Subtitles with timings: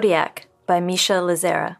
[0.00, 1.76] Kodiak by Misha Lazzara.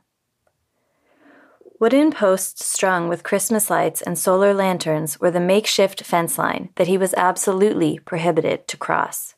[1.81, 6.87] Wooden posts strung with Christmas lights and solar lanterns were the makeshift fence line that
[6.87, 9.37] he was absolutely prohibited to cross.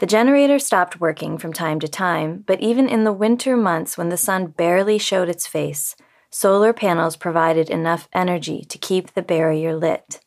[0.00, 4.10] The generator stopped working from time to time, but even in the winter months when
[4.10, 5.96] the sun barely showed its face,
[6.28, 10.20] solar panels provided enough energy to keep the barrier lit,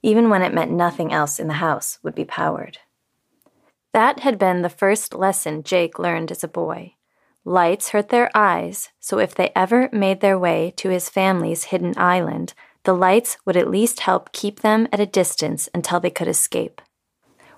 [0.00, 2.78] even when it meant nothing else in the house would be powered.
[3.92, 6.94] That had been the first lesson Jake learned as a boy.
[7.44, 11.94] Lights hurt their eyes, so if they ever made their way to his family's hidden
[11.96, 16.28] island, the lights would at least help keep them at a distance until they could
[16.28, 16.80] escape.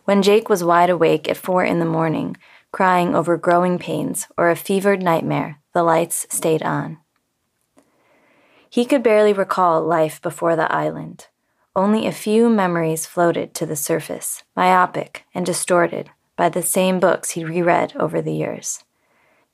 [0.04, 2.36] When Jake was wide awake at four in the morning,
[2.70, 6.98] crying over growing pains or a fevered nightmare, the lights stayed on.
[8.70, 11.26] He could barely recall life before the island.
[11.76, 16.10] Only a few memories floated to the surface, myopic and distorted
[16.42, 18.82] by the same books he reread over the years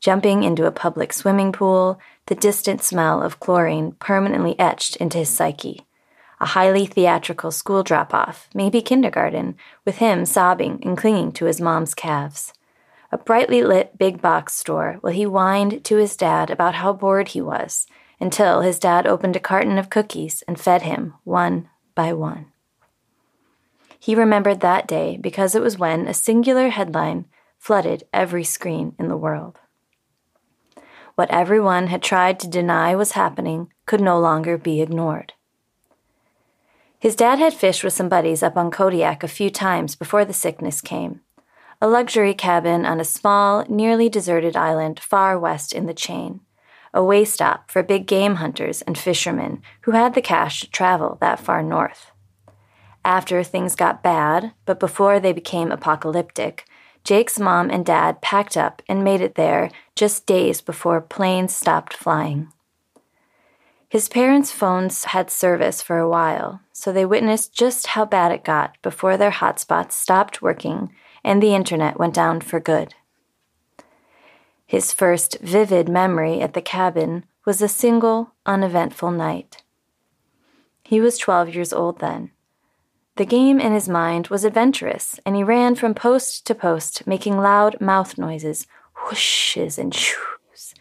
[0.00, 5.28] jumping into a public swimming pool, the distant smell of chlorine permanently etched into his
[5.28, 5.84] psyche.
[6.41, 11.61] A highly theatrical school drop off, maybe kindergarten, with him sobbing and clinging to his
[11.61, 12.55] mom's calves.
[13.12, 17.28] A brightly lit big box store while he whined to his dad about how bored
[17.28, 17.86] he was,
[18.19, 22.47] until his dad opened a carton of cookies and fed him one by one.
[24.09, 27.27] He remembered that day because it was when a singular headline
[27.59, 29.59] flooded every screen in the world.
[31.15, 35.34] What everyone had tried to deny was happening could no longer be ignored.
[36.98, 40.33] His dad had fished with some buddies up on Kodiak a few times before the
[40.33, 41.21] sickness came.
[41.83, 46.41] A luxury cabin on a small, nearly deserted island far west in the chain.
[46.94, 51.19] A way stop for big game hunters and fishermen who had the cash to travel
[51.21, 52.10] that far north.
[53.04, 56.64] After things got bad, but before they became apocalyptic,
[57.04, 61.94] Jake's mom and dad packed up and made it there just days before planes stopped
[61.94, 62.53] flying.
[63.88, 68.44] His parents' phones had service for a while, so they witnessed just how bad it
[68.44, 70.92] got before their hotspots stopped working
[71.25, 72.94] and the internet went down for good.
[74.66, 79.62] His first vivid memory at the cabin was a single, uneventful night.
[80.84, 82.30] He was 12 years old then.
[83.19, 87.37] The game in his mind was adventurous, and he ran from post to post, making
[87.37, 90.73] loud mouth noises, whooshes and shoos.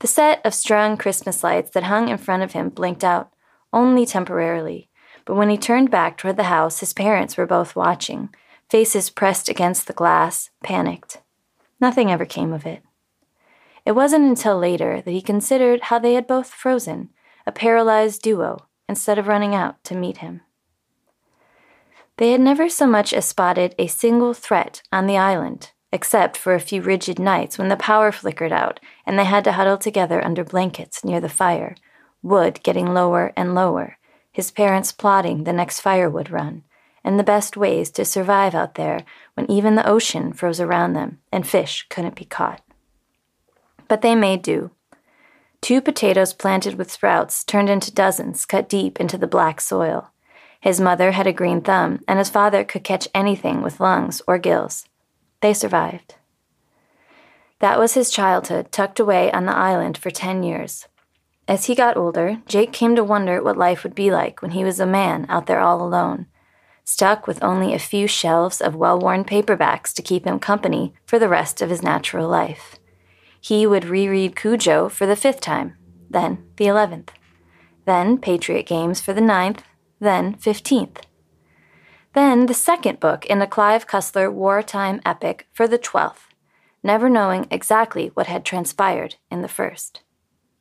[0.00, 3.32] The set of strung Christmas lights that hung in front of him blinked out,
[3.72, 4.90] only temporarily.
[5.24, 8.28] But when he turned back toward the house, his parents were both watching,
[8.68, 11.22] faces pressed against the glass, panicked.
[11.80, 12.82] Nothing ever came of it.
[13.86, 17.08] It wasn't until later that he considered how they had both frozen,
[17.46, 20.42] a paralyzed duo, instead of running out to meet him.
[22.18, 26.54] They had never so much as spotted a single threat on the island, except for
[26.54, 30.24] a few rigid nights when the power flickered out and they had to huddle together
[30.24, 31.74] under blankets near the fire,
[32.22, 33.98] wood getting lower and lower,
[34.32, 36.62] his parents plotting the next firewood run,
[37.04, 41.18] and the best ways to survive out there when even the ocean froze around them
[41.30, 42.62] and fish couldn't be caught.
[43.88, 44.70] But they made do.
[45.60, 50.10] Two potatoes planted with sprouts turned into dozens cut deep into the black soil.
[50.60, 54.38] His mother had a green thumb, and his father could catch anything with lungs or
[54.38, 54.86] gills.
[55.40, 56.14] They survived.
[57.60, 60.88] That was his childhood, tucked away on the island for ten years.
[61.48, 64.64] As he got older, Jake came to wonder what life would be like when he
[64.64, 66.26] was a man out there all alone,
[66.84, 71.18] stuck with only a few shelves of well worn paperbacks to keep him company for
[71.18, 72.76] the rest of his natural life.
[73.40, 75.76] He would reread Cujo for the fifth time,
[76.10, 77.12] then the eleventh,
[77.84, 79.62] then Patriot Games for the ninth,
[80.00, 81.02] then 15th.
[82.14, 86.28] Then the second book in the Clive Cussler wartime epic for the 12th,
[86.82, 90.00] never knowing exactly what had transpired in the first.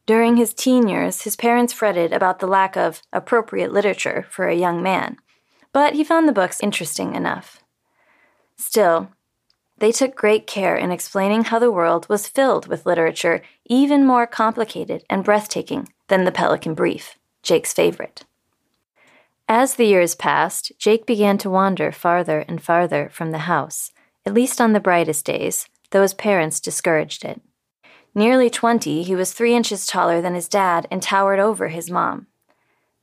[0.05, 4.55] During his teen years, his parents fretted about the lack of appropriate literature for a
[4.55, 5.17] young man,
[5.71, 7.63] but he found the books interesting enough.
[8.57, 9.09] Still,
[9.77, 14.27] they took great care in explaining how the world was filled with literature even more
[14.27, 18.23] complicated and breathtaking than the Pelican Brief, Jake's favorite.
[19.47, 23.91] As the years passed, Jake began to wander farther and farther from the house,
[24.25, 27.41] at least on the brightest days, though his parents discouraged it.
[28.15, 32.25] Nearly twenty, he was three inches taller than his dad and towered over his mom.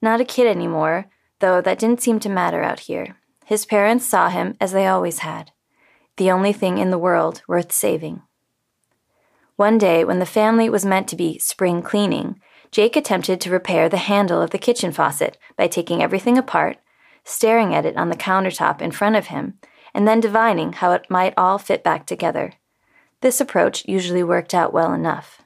[0.01, 1.07] Not a kid anymore,
[1.39, 3.17] though that didn't seem to matter out here.
[3.45, 5.53] His parents saw him as they always had
[6.17, 8.21] the only thing in the world worth saving.
[9.57, 12.41] One day, when the family was meant to be spring cleaning,
[12.73, 16.79] Jake attempted to repair the handle of the kitchen faucet by taking everything apart,
[17.23, 19.59] staring at it on the countertop in front of him,
[19.93, 22.55] and then divining how it might all fit back together.
[23.21, 25.43] This approach usually worked out well enough.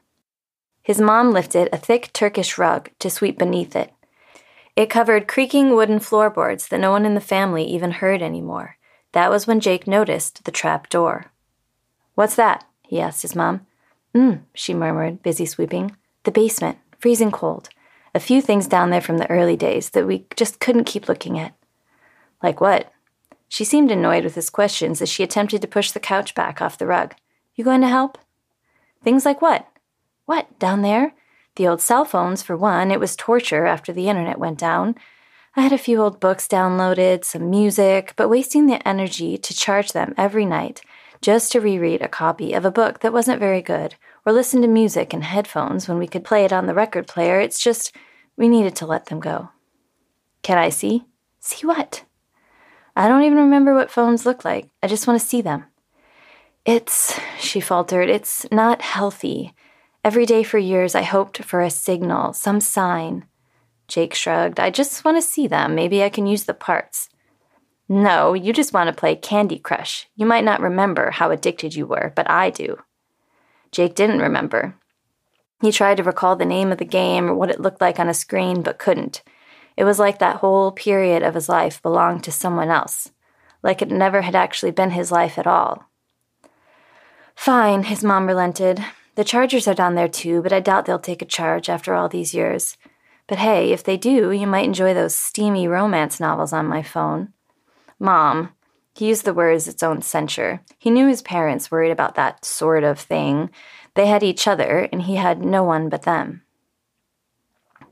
[0.83, 3.93] His mom lifted a thick Turkish rug to sweep beneath it.
[4.77, 8.77] It covered creaking wooden floorboards that no one in the family even heard anymore.
[9.13, 11.33] That was when Jake noticed the trap door.
[12.15, 12.65] What's that?
[12.83, 13.67] he asked his mom.
[14.15, 15.97] Mm, she murmured, busy sweeping.
[16.23, 17.69] The basement, freezing cold.
[18.15, 21.39] A few things down there from the early days that we just couldn't keep looking
[21.39, 21.55] at.
[22.43, 22.93] Like what?
[23.49, 26.79] She seemed annoyed with his questions as she attempted to push the couch back off
[26.79, 27.15] the rug.
[27.55, 28.19] You going to help?
[29.03, 29.69] Things like what?
[30.25, 31.15] What, down there?
[31.57, 32.91] The old cell phones, for one.
[32.91, 34.97] It was torture after the internet went down.
[35.55, 39.93] I had a few old books downloaded, some music, but wasting the energy to charge
[39.93, 40.83] them every night
[41.23, 43.95] just to reread a copy of a book that wasn't very good
[44.27, 47.39] or listen to music in headphones when we could play it on the record player,
[47.39, 47.95] it's just
[48.37, 49.51] we needed to let them go.
[50.43, 51.05] Can I see?
[51.39, 52.05] See what?
[52.97, 54.69] I don't even remember what phones look like.
[54.83, 55.65] I just want to see them.
[56.65, 59.55] It's, she faltered, it's not healthy.
[60.05, 63.27] Every day for years, I hoped for a signal, some sign.
[63.87, 64.59] Jake shrugged.
[64.59, 65.77] I just want to see them.
[65.77, 67.09] Maybe I can use the parts.
[67.89, 70.09] No, you just want to play Candy Crush.
[70.17, 72.79] You might not remember how addicted you were, but I do.
[73.73, 74.75] Jake didn't remember.
[75.61, 78.09] He tried to recall the name of the game or what it looked like on
[78.09, 79.23] a screen, but couldn't.
[79.77, 83.11] It was like that whole period of his life belonged to someone else,
[83.63, 85.91] like it never had actually been his life at all.
[87.35, 88.85] Fine, his mom relented.
[89.15, 92.09] The Chargers are down there too, but I doubt they'll take a charge after all
[92.09, 92.77] these years.
[93.27, 97.33] But hey, if they do, you might enjoy those steamy romance novels on my phone.
[97.99, 98.53] Mom,
[98.97, 100.63] he used the word as its own censure.
[100.79, 103.51] He knew his parents worried about that sort of thing.
[103.95, 106.43] They had each other, and he had no one but them.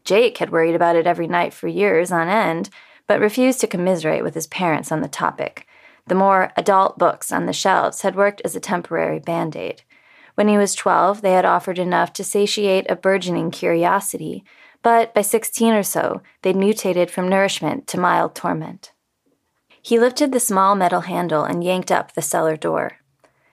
[0.03, 2.71] Jake had worried about it every night for years on end,
[3.06, 5.67] but refused to commiserate with his parents on the topic.
[6.06, 9.83] The more adult books on the shelves had worked as a temporary band aid.
[10.37, 14.43] When he was 12, they had offered enough to satiate a burgeoning curiosity,
[14.83, 18.94] but by 16 or so, they'd mutated from nourishment to mild torment.
[19.85, 23.01] He lifted the small metal handle and yanked up the cellar door.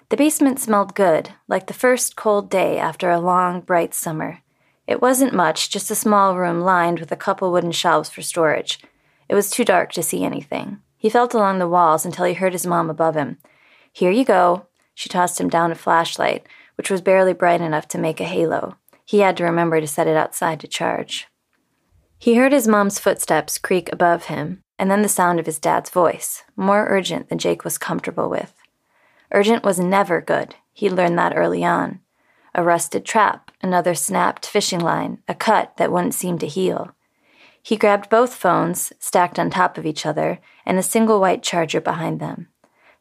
[0.08, 4.40] The basement smelled good, like the first cold day after a long, bright summer.
[4.88, 8.80] It wasn't much, just a small room lined with a couple wooden shelves for storage.
[9.28, 10.80] It was too dark to see anything.
[10.98, 13.38] He felt along the walls until he heard his mom above him.
[13.92, 14.68] Here you go.
[14.94, 18.78] She tossed him down a flashlight, which was barely bright enough to make a halo.
[19.04, 21.28] He had to remember to set it outside to charge.
[22.18, 25.92] He heard his mom's footsteps creak above him, and then the sound of his dad's
[25.92, 28.56] voice, more urgent than Jake was comfortable with.
[29.32, 30.56] Urgent was never good.
[30.74, 32.00] He learned that early on
[32.56, 36.94] a rusted trap, another snapped fishing line, a cut that wouldn't seem to heal.
[37.62, 41.80] He grabbed both phones, stacked on top of each other, and a single white charger
[41.80, 42.50] behind them.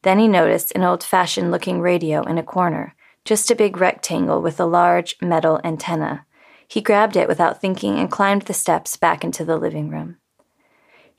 [0.03, 2.95] Then he noticed an old fashioned looking radio in a corner,
[3.25, 6.27] just a big rectangle with a large metal antenna.
[6.69, 10.20] He grabbed it without thinking and climbed the steps back into the living room.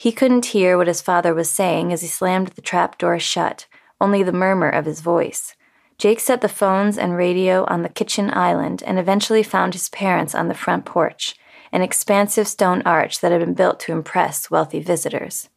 [0.02, 3.68] He couldn't hear what his father was saying as he slammed the trap door shut,
[4.00, 5.56] only the murmur of his voice.
[6.00, 10.34] Jake set the phones and radio on the kitchen island and eventually found his parents
[10.34, 11.36] on the front porch,
[11.72, 15.50] an expansive stone arch that had been built to impress wealthy visitors.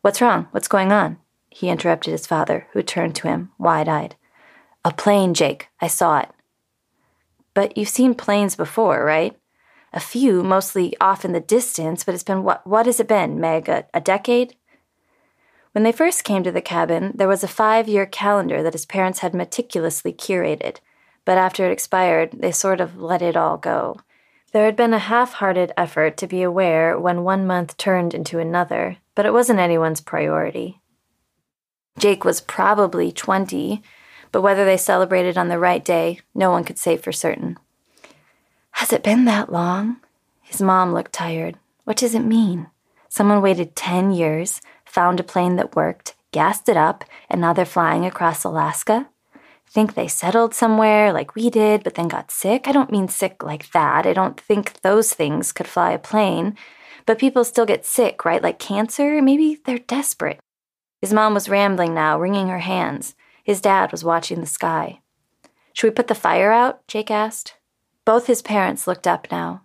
[0.00, 0.48] What's wrong?
[0.52, 1.18] What's going on?
[1.50, 4.16] He interrupted his father, who turned to him, wide eyed.
[4.86, 5.68] A plane, Jake.
[5.82, 6.30] I saw it.
[7.52, 9.36] But you've seen planes before, right?
[9.96, 13.40] A few, mostly off in the distance, but it's been what, what has it been,
[13.40, 13.66] Meg?
[13.70, 14.54] A, a decade?
[15.72, 18.84] When they first came to the cabin, there was a five year calendar that his
[18.84, 20.80] parents had meticulously curated,
[21.24, 23.96] but after it expired, they sort of let it all go.
[24.52, 28.38] There had been a half hearted effort to be aware when one month turned into
[28.38, 30.78] another, but it wasn't anyone's priority.
[31.98, 33.82] Jake was probably 20,
[34.30, 37.58] but whether they celebrated on the right day, no one could say for certain.
[38.76, 39.96] Has it been that long?
[40.42, 41.56] His mom looked tired.
[41.84, 42.66] What does it mean?
[43.08, 47.64] Someone waited 10 years found a plane that worked, gassed it up, and now they're
[47.64, 49.08] flying across Alaska?
[49.66, 52.68] Think they settled somewhere like we did, but then got sick?
[52.68, 54.04] I don't mean sick like that.
[54.04, 56.54] I don't think those things could fly a plane.
[57.06, 58.42] But people still get sick, right?
[58.42, 59.22] Like cancer?
[59.22, 60.38] Maybe they're desperate.
[61.00, 63.14] His mom was rambling now, wringing her hands.
[63.42, 65.00] His dad was watching the sky.
[65.72, 66.86] Should we put the fire out?
[66.86, 67.55] Jake asked.
[68.06, 69.62] Both his parents looked up now.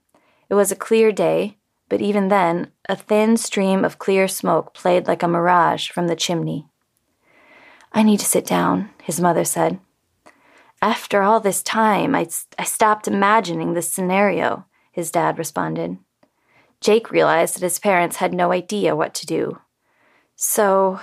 [0.49, 5.07] It was a clear day, but even then, a thin stream of clear smoke played
[5.07, 6.67] like a mirage from the chimney.
[7.93, 9.79] I need to sit down, his mother said.
[10.81, 15.99] After all this time, I, I stopped imagining this scenario, his dad responded.
[16.81, 19.59] Jake realized that his parents had no idea what to do.
[20.35, 20.99] So,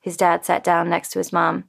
[0.00, 1.68] his dad sat down next to his mom.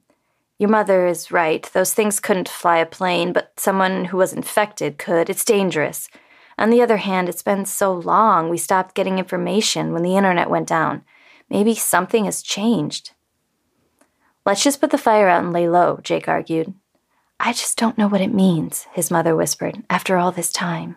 [0.58, 1.68] Your mother is right.
[1.72, 5.28] Those things couldn't fly a plane, but someone who was infected could.
[5.28, 6.08] It's dangerous.
[6.56, 8.48] On the other hand, it's been so long.
[8.48, 11.02] We stopped getting information when the internet went down.
[11.50, 13.10] Maybe something has changed.
[14.46, 16.72] Let's just put the fire out and lay low, Jake argued.
[17.40, 20.96] I just don't know what it means, his mother whispered, after all this time.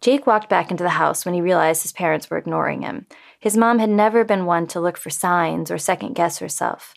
[0.00, 3.06] Jake walked back into the house when he realized his parents were ignoring him.
[3.38, 6.94] His mom had never been one to look for signs or second guess herself.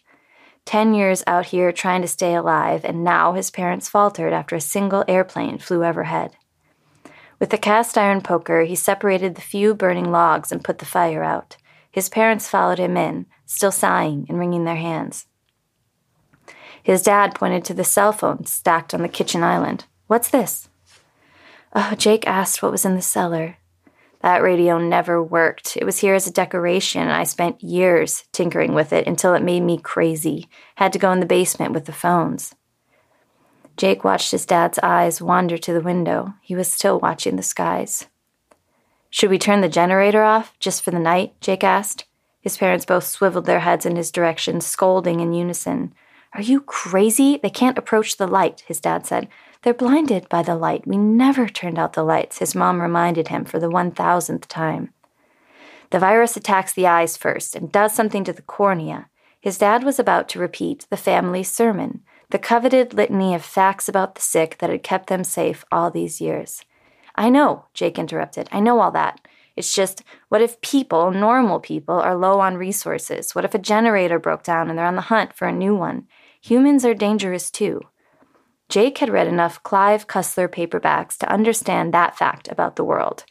[0.66, 4.62] Ten years out here trying to stay alive, and now his parents faltered after a
[4.62, 6.36] single airplane flew overhead.
[7.40, 11.24] With the cast iron poker, he separated the few burning logs and put the fire
[11.24, 11.58] out.
[11.92, 15.26] His parents followed him in, still sighing and wringing their hands.
[16.82, 19.86] His dad pointed to the cell phone stacked on the kitchen island.
[20.08, 20.70] What's this?
[21.76, 23.58] Oh, Jake asked what was in the cellar.
[24.24, 25.76] That radio never worked.
[25.76, 29.44] It was here as a decoration, and I spent years tinkering with it until it
[29.44, 30.48] made me crazy.
[30.76, 32.56] Had to go in the basement with the phones.
[33.76, 36.36] Jake watched his dad's eyes wander to the window.
[36.42, 38.08] He was still watching the skies.
[39.10, 41.34] Should we turn the generator off just for the night?
[41.42, 42.06] Jake asked.
[42.40, 45.94] His parents both swiveled their heads in his direction, scolding in unison.
[46.34, 47.40] Are you crazy?
[47.44, 49.28] They can't approach the light, his dad said.
[49.64, 50.86] They're blinded by the light.
[50.86, 54.94] We never turned out the lights, his mom reminded him for the one thousandth time.
[55.90, 59.08] The virus attacks the eyes first and does something to the cornea.
[59.40, 64.16] His dad was about to repeat the family sermon, the coveted litany of facts about
[64.16, 66.66] the sick that had kept them safe all these years.
[67.16, 68.50] I know, Jake interrupted.
[68.52, 69.22] I know all that.
[69.56, 73.36] It's just, what if people, normal people, are low on resources?
[73.36, 76.08] What if a generator broke down and they're on the hunt for a new one?
[76.42, 77.82] Humans are dangerous too.
[78.70, 83.26] Jake had read enough Clive Cussler paperbacks to understand that fact about the world.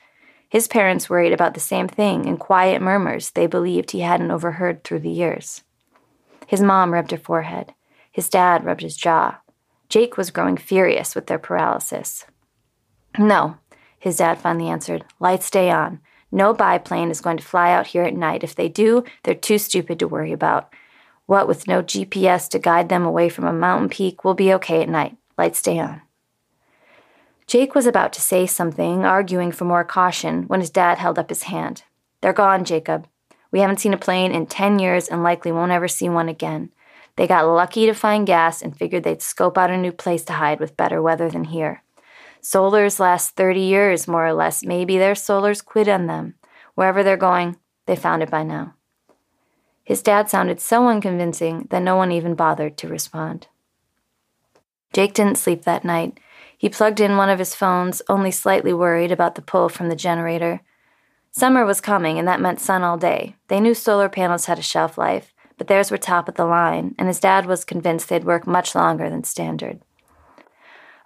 [0.48, 4.84] His parents worried about the same thing in quiet murmurs they believed he hadn't overheard
[4.84, 5.62] through the years.
[6.46, 7.74] His mom rubbed her forehead.
[8.10, 9.38] His dad rubbed his jaw.
[9.88, 12.26] Jake was growing furious with their paralysis.
[13.18, 13.56] No,
[13.98, 15.04] his dad finally answered.
[15.20, 16.00] Lights stay on.
[16.30, 18.42] No biplane is going to fly out here at night.
[18.42, 20.72] If they do, they're too stupid to worry about.
[21.26, 24.82] What with no GPS to guide them away from a mountain peak, we'll be okay
[24.82, 25.16] at night.
[25.42, 26.02] Lights stay on.
[27.48, 31.30] Jake was about to say something, arguing for more caution, when his dad held up
[31.30, 31.82] his hand.
[32.20, 33.08] They're gone, Jacob.
[33.50, 36.70] We haven't seen a plane in 10 years and likely won't ever see one again.
[37.16, 40.34] They got lucky to find gas and figured they'd scope out a new place to
[40.34, 41.82] hide with better weather than here.
[42.40, 44.62] Solars last 30 years, more or less.
[44.62, 46.36] Maybe their solars quit on them.
[46.76, 47.56] Wherever they're going,
[47.86, 48.74] they found it by now.
[49.82, 53.48] His dad sounded so unconvincing that no one even bothered to respond.
[54.92, 56.18] Jake didn't sleep that night.
[56.56, 59.96] He plugged in one of his phones, only slightly worried about the pull from the
[59.96, 60.60] generator.
[61.30, 63.36] Summer was coming, and that meant sun all day.
[63.48, 66.94] They knew solar panels had a shelf life, but theirs were top of the line,
[66.98, 69.80] and his dad was convinced they'd work much longer than standard.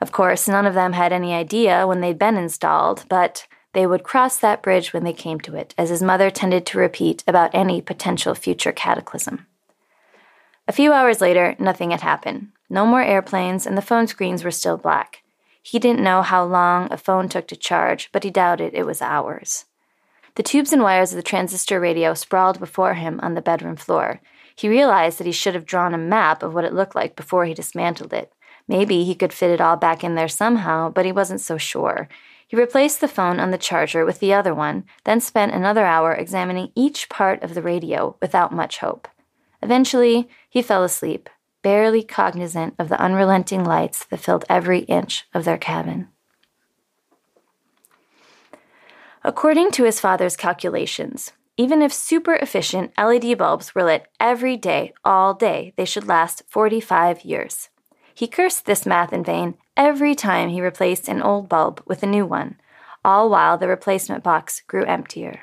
[0.01, 4.03] Of course, none of them had any idea when they'd been installed, but they would
[4.03, 7.55] cross that bridge when they came to it, as his mother tended to repeat about
[7.55, 9.47] any potential future cataclysm.
[10.69, 12.49] A few hours later, nothing had happened.
[12.69, 15.23] No more airplanes, and the phone screens were still black.
[15.63, 19.03] He didn't know how long a phone took to charge, but he doubted it was
[19.03, 19.65] hours.
[20.37, 24.21] The tubes and wires of the transistor radio sprawled before him on the bedroom floor.
[24.55, 27.47] He realized that he should have drawn a map of what it looked like before
[27.47, 28.33] he dismantled it.
[28.69, 32.09] Maybe he could fit it all back in there somehow, but he wasn't so sure.
[32.47, 36.13] He replaced the phone on the charger with the other one, then spent another hour
[36.13, 39.09] examining each part of the radio without much hope.
[39.63, 41.29] Eventually, he fell asleep,
[41.67, 46.07] barely cognizant of the unrelenting lights that filled every inch of their cabin.
[49.25, 54.95] According to his father's calculations, even if super efficient LED bulbs were lit every day,
[55.05, 57.69] all day, they should last 45 years.
[58.15, 62.07] He cursed this math in vain every time he replaced an old bulb with a
[62.07, 62.61] new one,
[63.05, 65.41] all while the replacement box grew emptier.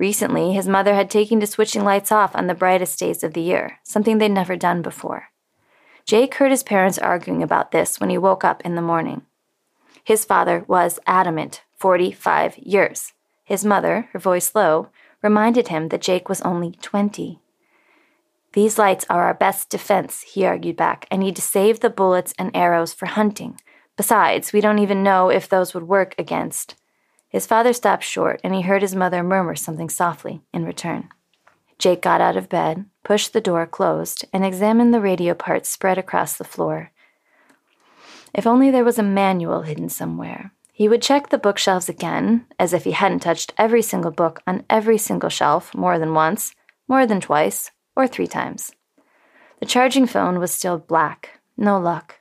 [0.00, 3.40] Recently, his mother had taken to switching lights off on the brightest days of the
[3.40, 5.28] year, something they'd never done before.
[6.06, 9.22] Jake heard his parents arguing about this when he woke up in the morning.
[10.02, 13.12] His father was adamant 45 years.
[13.42, 14.88] His mother, her voice low,
[15.22, 17.40] reminded him that Jake was only 20.
[18.52, 21.06] These lights are our best defense, he argued back.
[21.10, 23.58] I need to save the bullets and arrows for hunting.
[23.96, 26.76] Besides, we don't even know if those would work against.
[27.28, 31.08] His father stopped short, and he heard his mother murmur something softly in return.
[31.78, 35.98] Jake got out of bed, pushed the door closed, and examined the radio parts spread
[35.98, 36.90] across the floor.
[38.32, 40.52] If only there was a manual hidden somewhere.
[40.72, 44.64] He would check the bookshelves again, as if he hadn't touched every single book on
[44.68, 46.54] every single shelf more than once,
[46.88, 48.72] more than twice, or three times.
[49.60, 51.40] The charging phone was still black.
[51.56, 52.16] No luck.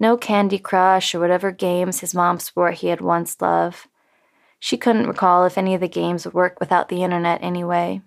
[0.00, 3.86] No Candy Crush or whatever games his mom swore he had once loved.
[4.58, 8.02] She couldn't recall if any of the games would work without the internet anyway.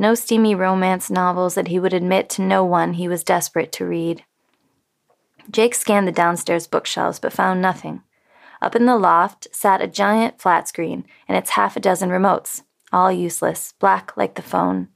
[0.00, 3.84] No steamy romance novels that he would admit to no one he was desperate to
[3.84, 4.24] read.
[5.50, 8.02] Jake scanned the downstairs bookshelves but found nothing.
[8.62, 12.62] Up in the loft sat a giant flat screen and its half a dozen remotes,
[12.92, 14.86] all useless, black like the phone.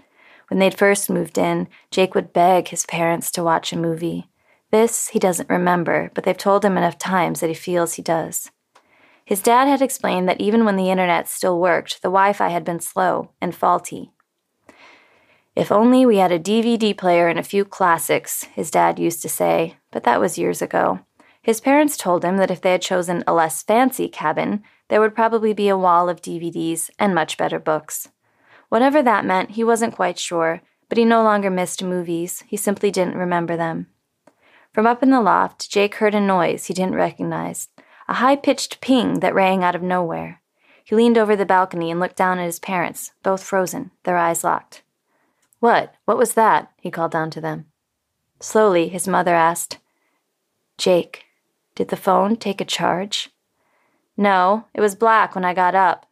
[0.48, 4.28] When they'd first moved in, Jake would beg his parents to watch a movie.
[4.70, 8.52] This he doesn't remember, but they've told him enough times that he feels he does.
[9.24, 12.64] His dad had explained that even when the internet still worked, the Wi Fi had
[12.64, 14.12] been slow and faulty.
[15.54, 19.28] If only we had a DVD player and a few classics, his dad used to
[19.28, 21.00] say, but that was years ago.
[21.42, 25.14] His parents told him that if they had chosen a less fancy cabin, there would
[25.14, 28.08] probably be a wall of DVDs and much better books.
[28.68, 32.90] Whatever that meant, he wasn't quite sure, but he no longer missed movies, he simply
[32.90, 33.88] didn't remember them.
[34.72, 37.68] From up in the loft, Jake heard a noise he didn't recognize
[38.08, 40.42] a high pitched ping that rang out of nowhere.
[40.84, 44.44] He leaned over the balcony and looked down at his parents, both frozen, their eyes
[44.44, 44.82] locked.
[45.62, 45.94] What?
[46.06, 46.72] What was that?
[46.80, 47.66] he called down to them.
[48.40, 49.78] Slowly, his mother asked,
[50.76, 51.26] Jake,
[51.76, 53.30] did the phone take a charge?
[54.16, 56.06] No, it was black when I got up.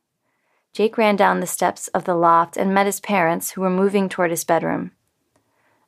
[0.73, 4.09] Jake ran down the steps of the loft and met his parents, who were moving
[4.09, 4.93] toward his bedroom.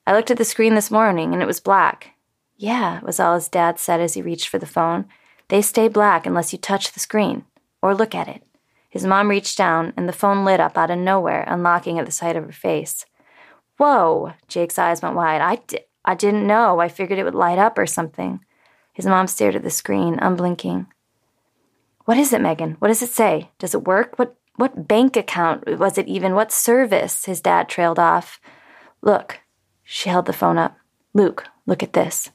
[0.08, 2.16] I looked at the screen this morning and it was black.
[2.56, 5.04] Yeah, was all his dad said as he reached for the phone.
[5.46, 7.44] They stay black unless you touch the screen
[7.80, 8.42] or look at it.
[8.90, 12.10] His mom reached down and the phone lit up out of nowhere, unlocking at the
[12.10, 13.06] sight of her face.
[13.82, 14.34] Whoa!
[14.46, 15.40] Jake's eyes went wide.
[15.40, 16.78] I, di- I didn't know.
[16.78, 18.38] I figured it would light up or something.
[18.92, 20.86] His mom stared at the screen, unblinking.
[22.04, 22.76] What is it, Megan?
[22.78, 23.50] What does it say?
[23.58, 24.20] Does it work?
[24.20, 26.36] What what bank account was it even?
[26.36, 27.24] What service?
[27.24, 28.40] His dad trailed off.
[29.00, 29.40] Look.
[29.82, 30.76] She held the phone up.
[31.12, 32.30] Luke, look at this.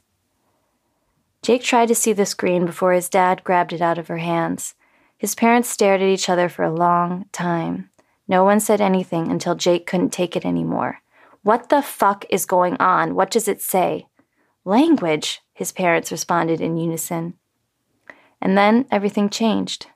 [1.40, 4.74] Jake tried to see the screen before his dad grabbed it out of her hands.
[5.16, 7.88] His parents stared at each other for a long time.
[8.28, 11.00] No one said anything until Jake couldn't take it anymore.
[11.42, 13.14] What the fuck is going on?
[13.14, 14.06] What does it say?
[14.64, 17.34] Language, his parents responded in unison.
[18.40, 19.86] And then everything changed.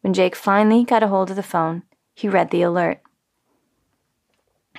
[0.00, 1.82] When Jake finally got a hold of the phone,
[2.14, 3.00] he read the alert.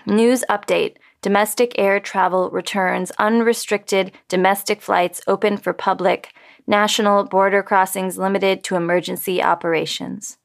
[0.06, 6.34] News update Domestic air travel returns, unrestricted domestic flights open for public,
[6.68, 10.38] national border crossings limited to emergency operations.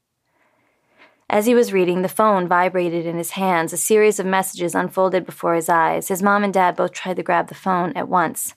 [1.31, 3.73] As he was reading, the phone vibrated in his hands.
[3.73, 6.09] A series of messages unfolded before his eyes.
[6.09, 8.55] His mom and dad both tried to grab the phone at once.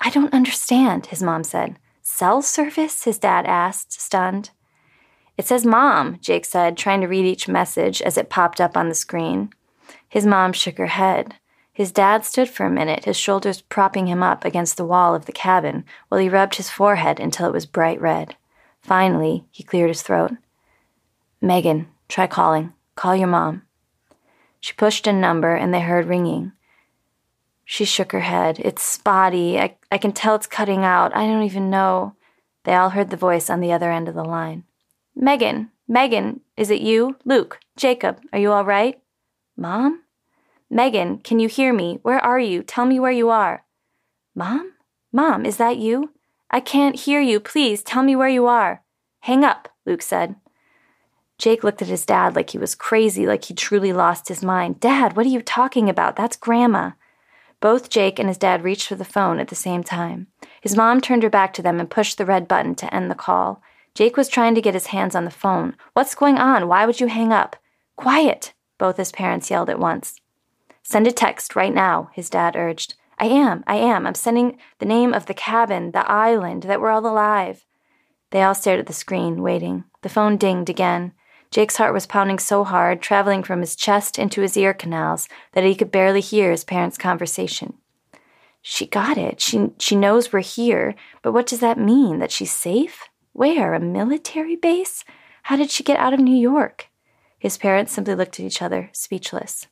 [0.00, 1.78] I don't understand, his mom said.
[2.02, 3.04] Cell service?
[3.04, 4.50] his dad asked, stunned.
[5.38, 8.90] It says mom, Jake said, trying to read each message as it popped up on
[8.90, 9.50] the screen.
[10.06, 11.36] His mom shook her head.
[11.72, 15.24] His dad stood for a minute, his shoulders propping him up against the wall of
[15.24, 18.36] the cabin, while he rubbed his forehead until it was bright red.
[18.82, 20.32] Finally, he cleared his throat.
[21.40, 22.72] Megan, try calling.
[22.96, 23.62] Call your mom.
[24.60, 26.52] She pushed a number, and they heard ringing.
[27.64, 28.58] She shook her head.
[28.58, 29.58] It's spotty.
[29.58, 31.16] I, I can tell it's cutting out.
[31.16, 32.14] I don't even know.
[32.64, 34.64] They all heard the voice on the other end of the line.
[35.14, 37.16] Megan, Megan, is it you?
[37.24, 39.00] Luke, Jacob, are you all right?
[39.56, 40.02] Mom?
[40.68, 41.98] Megan, can you hear me?
[42.02, 42.62] Where are you?
[42.62, 43.64] Tell me where you are.
[44.34, 44.72] Mom?
[45.12, 46.10] Mom, is that you?
[46.50, 47.40] I can't hear you.
[47.40, 48.82] Please tell me where you are.
[49.20, 50.36] Hang up, Luke said.
[51.40, 54.78] Jake looked at his dad like he was crazy, like he truly lost his mind.
[54.78, 56.14] Dad, what are you talking about?
[56.14, 56.90] That's Grandma.
[57.60, 60.26] Both Jake and his dad reached for the phone at the same time.
[60.60, 63.14] His mom turned her back to them and pushed the red button to end the
[63.14, 63.62] call.
[63.94, 65.76] Jake was trying to get his hands on the phone.
[65.94, 66.68] What's going on?
[66.68, 67.56] Why would you hang up?
[67.96, 70.20] Quiet, both his parents yelled at once.
[70.82, 72.96] Send a text right now, his dad urged.
[73.18, 74.06] I am, I am.
[74.06, 77.64] I'm sending the name of the cabin, the island, that we're all alive.
[78.30, 79.84] They all stared at the screen, waiting.
[80.02, 81.12] The phone dinged again.
[81.50, 85.64] Jake's heart was pounding so hard, traveling from his chest into his ear canals, that
[85.64, 87.74] he could barely hear his parents' conversation.
[88.62, 89.40] She got it.
[89.40, 92.18] She, she knows we're here, but what does that mean?
[92.18, 93.08] That she's safe?
[93.32, 93.74] Where?
[93.74, 95.04] A military base?
[95.44, 96.88] How did she get out of New York?
[97.38, 99.66] His parents simply looked at each other, speechless.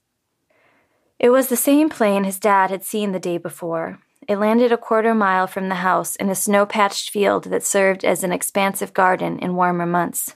[1.19, 4.01] It was the same plane his dad had seen the day before.
[4.27, 8.05] It landed a quarter mile from the house in a snow patched field that served
[8.05, 10.35] as an expansive garden in warmer months.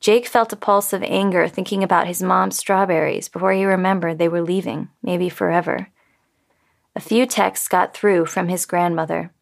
[0.00, 4.28] Jake felt a pulse of anger thinking about his mom's strawberries before he remembered they
[4.28, 5.88] were leaving, maybe forever.
[6.94, 9.32] A few texts got through from his grandmother.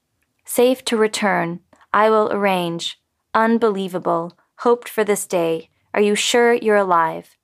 [0.45, 1.61] Safe to return.
[1.93, 3.01] I will arrange.
[3.35, 4.37] Unbelievable.
[4.59, 5.71] Hoped for this day.
[5.93, 7.37] Are you sure you're alive?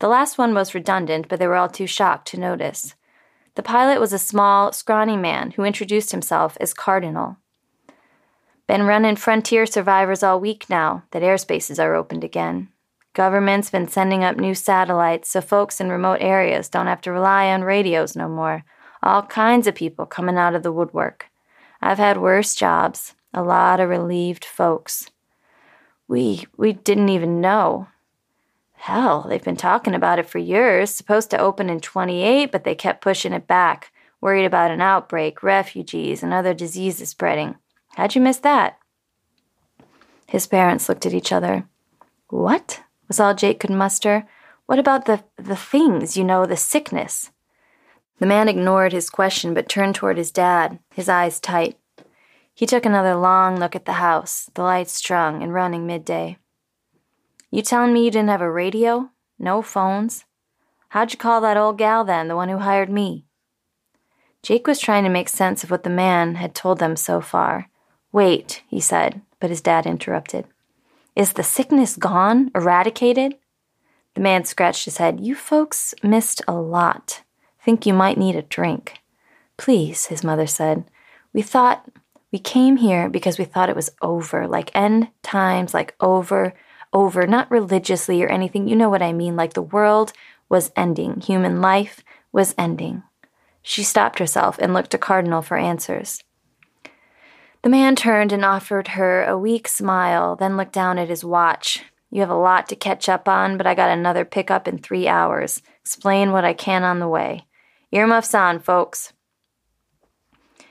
[0.00, 2.94] The last one was redundant, but they were all too shocked to notice.
[3.56, 7.38] The pilot was a small, scrawny man who introduced himself as Cardinal.
[8.68, 12.68] Been running frontier survivors all week now that airspaces are opened again.
[13.14, 17.46] Government's been sending up new satellites so folks in remote areas don't have to rely
[17.46, 18.64] on radios no more.
[19.02, 21.30] All kinds of people coming out of the woodwork.
[21.80, 25.08] I've had worse jobs, a lot of relieved folks.
[26.06, 27.88] We we didn't even know.
[28.74, 30.90] Hell, they've been talking about it for years.
[30.90, 35.42] Supposed to open in 28, but they kept pushing it back, worried about an outbreak,
[35.42, 37.56] refugees, and other diseases spreading.
[37.98, 38.78] How'd you miss that?
[40.28, 41.66] His parents looked at each other.
[42.28, 42.80] What?
[43.08, 44.24] was all Jake could muster.
[44.66, 47.32] What about the the things, you know, the sickness?
[48.20, 51.76] The man ignored his question but turned toward his dad, his eyes tight.
[52.54, 56.38] He took another long look at the house, the lights strung and running midday.
[57.50, 59.10] You telling me you didn't have a radio?
[59.40, 60.24] No phones?
[60.90, 63.24] How'd you call that old gal then, the one who hired me?
[64.44, 67.68] Jake was trying to make sense of what the man had told them so far.
[68.12, 70.46] Wait, he said, but his dad interrupted.
[71.14, 72.50] Is the sickness gone?
[72.54, 73.34] Eradicated?
[74.14, 75.20] The man scratched his head.
[75.20, 77.22] You folks missed a lot.
[77.64, 79.00] Think you might need a drink.
[79.56, 80.84] Please, his mother said.
[81.32, 81.88] We thought
[82.32, 86.54] we came here because we thought it was over, like end times, like over,
[86.92, 88.68] over, not religiously or anything.
[88.68, 90.12] You know what I mean, like the world
[90.48, 93.02] was ending, human life was ending.
[93.62, 96.22] She stopped herself and looked to Cardinal for answers.
[97.68, 101.84] The man turned and offered her a weak smile, then looked down at his watch.
[102.10, 105.06] You have a lot to catch up on, but I got another pickup in three
[105.06, 105.60] hours.
[105.82, 107.46] Explain what I can on the way.
[107.92, 109.12] Earmuffs on, folks.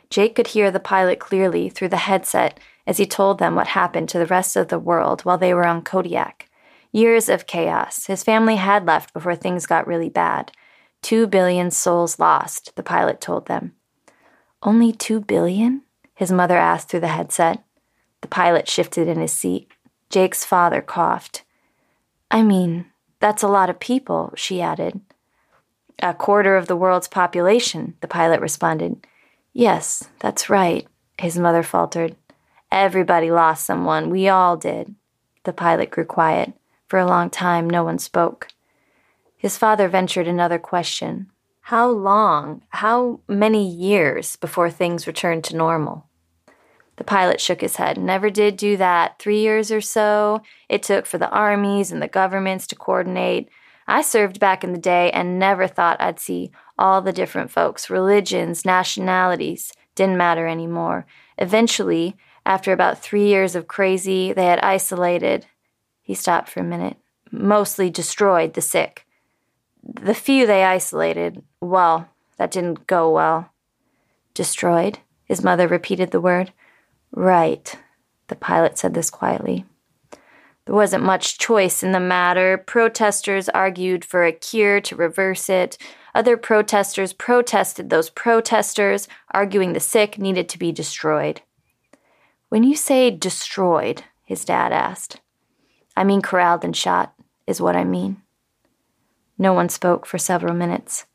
[0.09, 4.09] Jake could hear the pilot clearly through the headset as he told them what happened
[4.09, 6.49] to the rest of the world while they were on Kodiak.
[6.91, 8.07] Years of chaos.
[8.07, 10.51] His family had left before things got really bad.
[11.03, 13.73] Two billion souls lost, the pilot told them.
[14.63, 15.83] Only two billion?
[16.17, 17.63] His mother asked through the headset.
[18.21, 19.69] The pilot shifted in his seat.
[20.09, 21.43] Jake's father coughed.
[22.31, 22.87] I mean,
[23.19, 24.99] that's a lot of people, she added.
[25.99, 29.05] A quarter of the world's population, the pilot responded.
[29.53, 30.87] Yes, that's right,
[31.19, 32.15] his mother faltered.
[32.71, 34.09] Everybody lost someone.
[34.09, 34.95] We all did.
[35.43, 36.53] The pilot grew quiet.
[36.87, 38.47] For a long time, no one spoke.
[39.37, 41.29] His father ventured another question.
[41.61, 46.06] How long, how many years before things returned to normal?
[46.97, 47.97] The pilot shook his head.
[47.97, 49.17] Never did do that.
[49.19, 53.49] Three years or so it took for the armies and the governments to coordinate.
[53.87, 57.89] I served back in the day and never thought I'd see all the different folks,
[57.89, 61.05] religions, nationalities, didn't matter anymore.
[61.37, 65.45] Eventually, after about three years of crazy, they had isolated.
[66.01, 66.97] He stopped for a minute.
[67.31, 69.05] Mostly destroyed the sick.
[69.83, 73.51] The few they isolated, well, that didn't go well.
[74.33, 74.99] Destroyed?
[75.25, 76.53] His mother repeated the word.
[77.11, 77.75] Right.
[78.27, 79.65] The pilot said this quietly.
[80.65, 82.57] There wasn't much choice in the matter.
[82.57, 85.77] Protesters argued for a cure to reverse it.
[86.13, 91.41] Other protesters protested those protesters, arguing the sick needed to be destroyed.
[92.49, 95.21] When you say destroyed, his dad asked,
[95.95, 97.13] I mean corralled and shot,
[97.45, 98.21] is what I mean.
[99.37, 101.05] No one spoke for several minutes.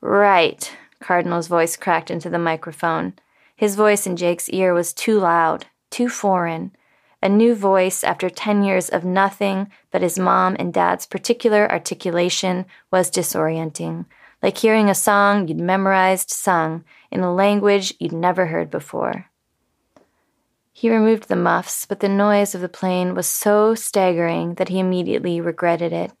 [0.00, 3.14] Right, Cardinal's voice cracked into the microphone.
[3.60, 6.72] His voice in Jake's ear was too loud, too foreign
[7.20, 12.64] a new voice after 10 years of nothing but his mom and dad's particular articulation
[12.90, 14.06] was disorienting,
[14.42, 19.26] like hearing a song you'd memorized sung in a language you'd never heard before.
[20.72, 24.78] He removed the muffs, but the noise of the plane was so staggering that he
[24.78, 26.12] immediately regretted it.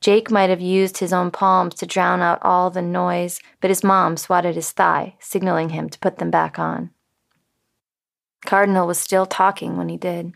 [0.00, 3.84] Jake might have used his own palms to drown out all the noise, but his
[3.84, 6.90] mom swatted his thigh, signaling him to put them back on.
[8.44, 10.32] Cardinal was still talking when he did.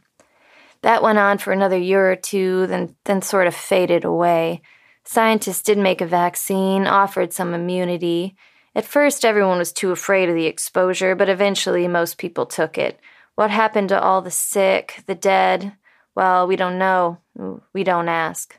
[0.83, 4.61] That went on for another year or two, then, then sort of faded away.
[5.04, 8.37] Scientists did make a vaccine, offered some immunity.
[8.74, 13.00] At first, everyone was too afraid of the exposure, but eventually most people took it.
[13.35, 15.72] What happened to all the sick, the dead?
[16.14, 17.18] Well, we don't know.
[17.72, 18.59] We don't ask.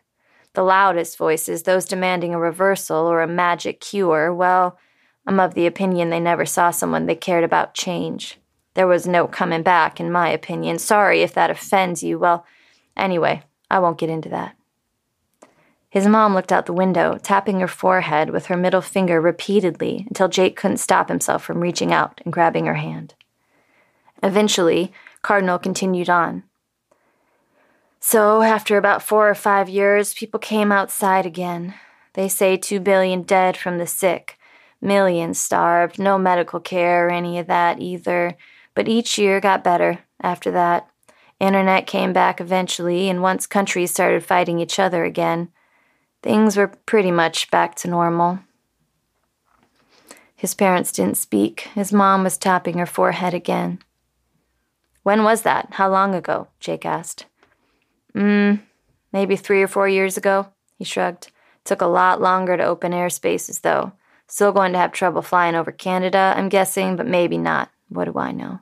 [0.55, 4.79] The loudest voices, those demanding a reversal or a magic cure, well,
[5.27, 8.39] I'm of the opinion they never saw someone they cared about change.
[8.73, 10.79] There was no coming back, in my opinion.
[10.79, 12.17] Sorry if that offends you.
[12.17, 12.45] Well,
[12.95, 14.55] anyway, I won't get into that.
[15.89, 20.27] His mom looked out the window, tapping her forehead with her middle finger repeatedly until
[20.29, 23.13] Jake couldn't stop himself from reaching out and grabbing her hand.
[24.23, 26.43] Eventually, Cardinal continued on.
[28.07, 31.73] So, after about four or five years, people came outside again.
[32.13, 34.37] They say two billion dead from the sick,
[34.79, 38.37] Millions starved, no medical care or any of that either.
[38.75, 40.87] But each year got better after that.
[41.39, 45.49] Internet came back eventually, and once countries started fighting each other again,
[46.21, 48.37] things were pretty much back to normal.
[50.35, 51.61] His parents didn't speak.
[51.73, 53.79] His mom was tapping her forehead again.
[55.01, 55.69] When was that?
[55.71, 56.49] How long ago?
[56.59, 57.25] Jake asked.
[58.15, 58.55] Hmm,
[59.11, 60.47] maybe three or four years ago,
[60.77, 61.31] he shrugged.
[61.65, 63.91] Took a lot longer to open airspaces, though.
[64.27, 67.71] Still going to have trouble flying over Canada, I'm guessing, but maybe not.
[67.89, 68.59] What do I know?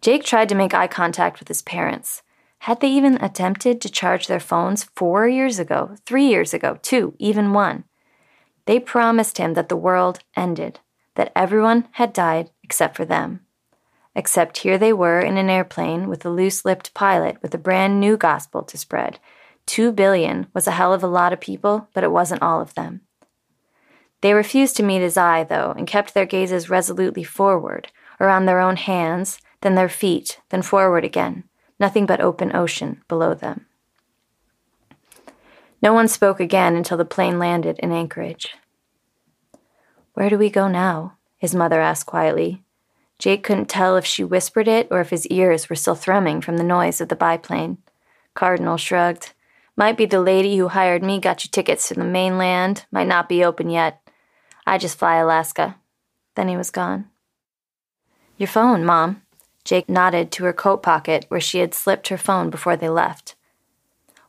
[0.00, 2.22] Jake tried to make eye contact with his parents.
[2.60, 7.14] Had they even attempted to charge their phones four years ago, three years ago, two,
[7.18, 7.84] even one?
[8.64, 10.80] They promised him that the world ended,
[11.14, 13.45] that everyone had died except for them.
[14.16, 18.00] Except here they were in an airplane with a loose lipped pilot with a brand
[18.00, 19.18] new gospel to spread.
[19.66, 22.72] Two billion was a hell of a lot of people, but it wasn't all of
[22.74, 23.02] them.
[24.22, 28.58] They refused to meet his eye, though, and kept their gazes resolutely forward, around their
[28.58, 31.44] own hands, then their feet, then forward again,
[31.78, 33.66] nothing but open ocean below them.
[35.82, 38.56] No one spoke again until the plane landed in Anchorage.
[40.14, 41.18] Where do we go now?
[41.36, 42.62] his mother asked quietly.
[43.18, 46.58] Jake couldn't tell if she whispered it or if his ears were still thrumming from
[46.58, 47.78] the noise of the biplane.
[48.34, 49.32] Cardinal shrugged.
[49.76, 52.84] Might be the lady who hired me got you tickets to the mainland.
[52.90, 54.00] Might not be open yet.
[54.66, 55.76] I just fly Alaska.
[56.34, 57.06] Then he was gone.
[58.36, 59.22] Your phone, Mom.
[59.64, 63.34] Jake nodded to her coat pocket where she had slipped her phone before they left.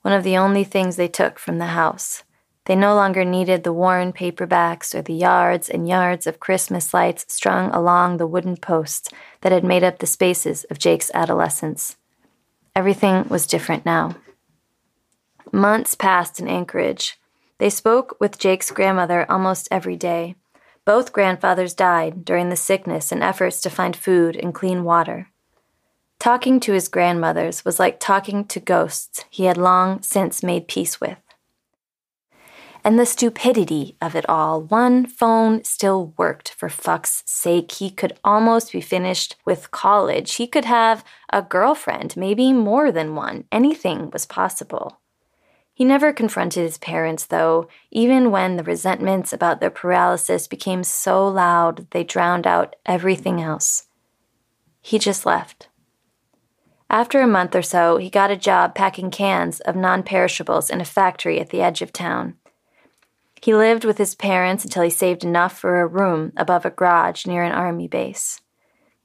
[0.01, 2.23] One of the only things they took from the house.
[2.67, 7.25] They no longer needed the worn paperbacks or the yards and yards of Christmas lights
[7.29, 11.95] strung along the wooden posts that had made up the spaces of Jake's adolescence.
[12.75, 14.17] Everything was different now.
[15.53, 17.17] Months passed in Anchorage.
[17.57, 20.35] They spoke with Jake's grandmother almost every day.
[20.83, 25.29] Both grandfathers died during the sickness and efforts to find food and clean water.
[26.19, 30.99] Talking to his grandmothers was like talking to ghosts he had long since made peace
[30.99, 31.17] with.
[32.87, 34.61] And the stupidity of it all.
[34.61, 37.73] One phone still worked, for fuck's sake.
[37.73, 40.35] He could almost be finished with college.
[40.35, 43.43] He could have a girlfriend, maybe more than one.
[43.51, 45.01] Anything was possible.
[45.73, 51.27] He never confronted his parents, though, even when the resentments about their paralysis became so
[51.27, 53.87] loud they drowned out everything else.
[54.79, 55.67] He just left.
[56.89, 60.79] After a month or so, he got a job packing cans of non perishables in
[60.79, 62.35] a factory at the edge of town.
[63.47, 67.25] He lived with his parents until he saved enough for a room above a garage
[67.25, 68.41] near an army base.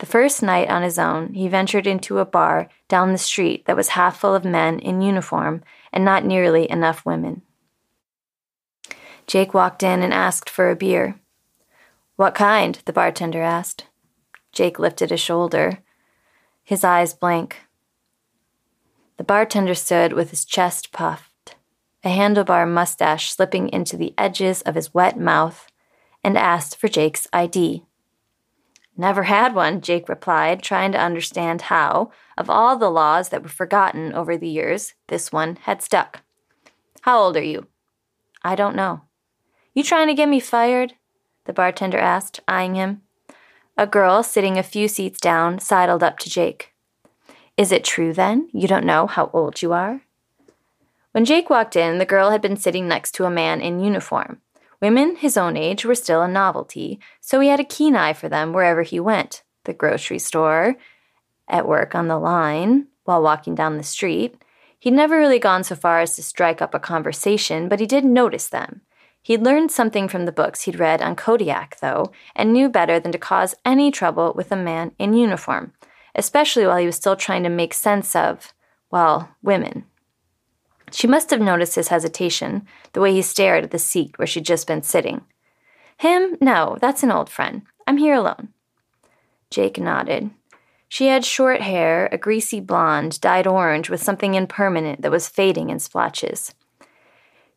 [0.00, 3.76] The first night on his own, he ventured into a bar down the street that
[3.76, 7.42] was half full of men in uniform and not nearly enough women.
[9.28, 11.20] Jake walked in and asked for a beer.
[12.16, 12.82] What kind?
[12.84, 13.86] the bartender asked.
[14.50, 15.78] Jake lifted a shoulder,
[16.64, 17.60] his eyes blank.
[19.18, 21.31] The bartender stood with his chest puffed,
[22.04, 25.68] a handlebar mustache slipping into the edges of his wet mouth,
[26.24, 27.84] and asked for Jake's ID.
[28.96, 33.48] Never had one, Jake replied, trying to understand how, of all the laws that were
[33.48, 36.22] forgotten over the years, this one had stuck.
[37.02, 37.66] How old are you?
[38.42, 39.02] I don't know.
[39.74, 40.94] You trying to get me fired?
[41.46, 43.02] The bartender asked, eyeing him.
[43.76, 46.74] A girl sitting a few seats down sidled up to Jake.
[47.56, 50.02] Is it true, then, you don't know how old you are?
[51.12, 54.40] When Jake walked in, the girl had been sitting next to a man in uniform.
[54.80, 58.28] Women his own age were still a novelty, so he had a keen eye for
[58.28, 60.74] them wherever he went the grocery store,
[61.46, 64.42] at work on the line, while walking down the street.
[64.78, 68.04] He'd never really gone so far as to strike up a conversation, but he did
[68.04, 68.80] notice them.
[69.22, 73.12] He'd learned something from the books he'd read on Kodiak, though, and knew better than
[73.12, 75.74] to cause any trouble with a man in uniform,
[76.16, 78.52] especially while he was still trying to make sense of,
[78.90, 79.84] well, women.
[80.92, 84.44] She must have noticed his hesitation, the way he stared at the seat where she'd
[84.44, 85.22] just been sitting.
[85.98, 86.36] Him?
[86.40, 87.62] No, that's an old friend.
[87.86, 88.48] I'm here alone.
[89.50, 90.30] Jake nodded.
[90.88, 95.70] She had short hair, a greasy blonde, dyed orange with something impermanent that was fading
[95.70, 96.54] in splotches.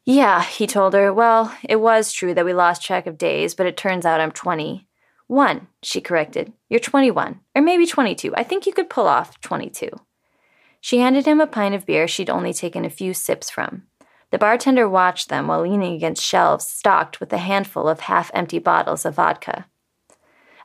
[0.05, 1.13] Yeah, he told her.
[1.13, 4.31] Well, it was true that we lost track of days, but it turns out I'm
[4.31, 4.87] 20.
[5.27, 6.53] One, she corrected.
[6.69, 7.39] You're 21.
[7.55, 8.33] Or maybe 22.
[8.35, 9.89] I think you could pull off 22.
[10.85, 13.87] She handed him a pint of beer she'd only taken a few sips from.
[14.29, 18.59] The bartender watched them while leaning against shelves stocked with a handful of half empty
[18.59, 19.65] bottles of vodka.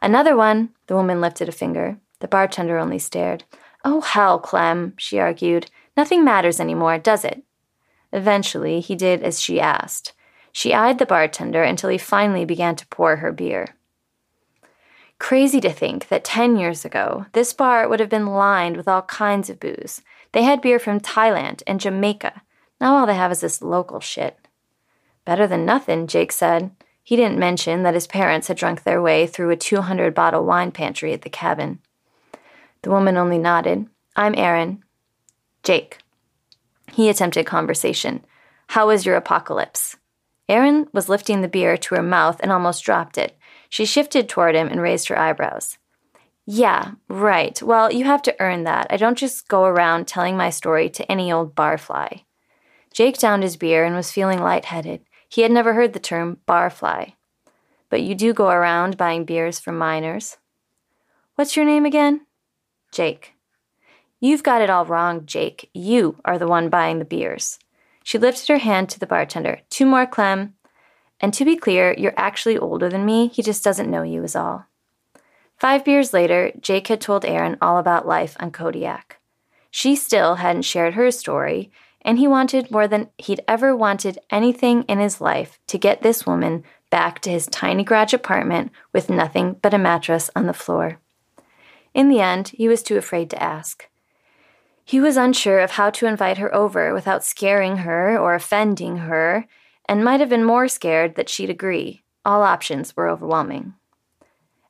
[0.02, 1.96] Another one, the woman lifted a finger.
[2.18, 3.44] The bartender only stared.
[3.82, 5.70] Oh, hell, Clem, she argued.
[5.96, 7.42] Nothing matters anymore, does it?
[8.12, 10.12] Eventually, he did as she asked.
[10.52, 13.74] She eyed the bartender until he finally began to pour her beer.
[15.20, 19.02] Crazy to think that 10 years ago, this bar would have been lined with all
[19.02, 20.00] kinds of booze.
[20.32, 22.42] They had beer from Thailand and Jamaica.
[22.80, 24.38] Now all they have is this local shit.
[25.26, 26.70] Better than nothing, Jake said.
[27.04, 30.72] He didn't mention that his parents had drunk their way through a 200 bottle wine
[30.72, 31.80] pantry at the cabin.
[32.82, 33.86] The woman only nodded.
[34.16, 34.82] I'm Aaron.
[35.62, 35.98] Jake.
[36.92, 38.24] He attempted conversation.
[38.68, 39.96] How was your apocalypse?
[40.48, 43.36] Aaron was lifting the beer to her mouth and almost dropped it.
[43.70, 45.78] She shifted toward him and raised her eyebrows.
[46.44, 47.62] Yeah, right.
[47.62, 48.88] Well, you have to earn that.
[48.90, 52.24] I don't just go around telling my story to any old barfly.
[52.92, 55.02] Jake downed his beer and was feeling lightheaded.
[55.28, 57.14] He had never heard the term barfly.
[57.88, 60.36] But you do go around buying beers from minors.
[61.36, 62.26] What's your name again?
[62.90, 63.34] Jake.
[64.18, 65.70] You've got it all wrong, Jake.
[65.72, 67.58] You are the one buying the beers.
[68.02, 69.60] She lifted her hand to the bartender.
[69.70, 70.54] Two more, Clem.
[71.20, 74.34] And to be clear, you're actually older than me, he just doesn't know you, is
[74.34, 74.66] all.
[75.56, 79.18] Five beers later, Jake had told Aaron all about life on Kodiak.
[79.70, 81.70] She still hadn't shared her story,
[82.02, 86.26] and he wanted more than he'd ever wanted anything in his life to get this
[86.26, 90.98] woman back to his tiny garage apartment with nothing but a mattress on the floor.
[91.92, 93.88] In the end, he was too afraid to ask.
[94.84, 99.46] He was unsure of how to invite her over without scaring her or offending her,
[99.90, 102.00] and might have been more scared that she'd agree.
[102.24, 103.74] All options were overwhelming.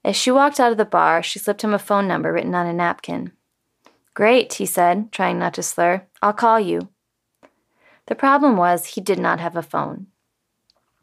[0.03, 2.67] As she walked out of the bar, she slipped him a phone number written on
[2.67, 3.33] a napkin.
[4.15, 6.07] Great, he said, trying not to slur.
[6.23, 6.89] I'll call you.
[8.07, 10.07] The problem was he did not have a phone.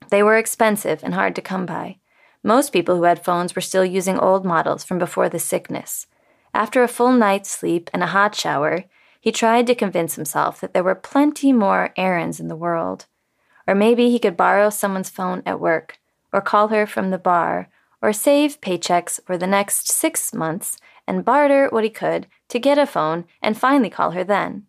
[0.09, 1.99] They were expensive and hard to come by.
[2.41, 6.07] Most people who had phones were still using old models from before the sickness.
[6.55, 8.85] After a full night's sleep and a hot shower,
[9.21, 13.05] he tried to convince himself that there were plenty more errands in the world.
[13.67, 15.99] Or maybe he could borrow someone's phone at work,
[16.31, 17.69] or call her from the bar,
[18.01, 22.77] or save paychecks for the next six months and barter what he could to get
[22.77, 24.65] a phone and finally call her then.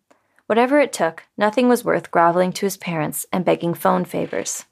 [0.47, 4.65] Whatever it took, nothing was worth groveling to his parents and begging phone favors.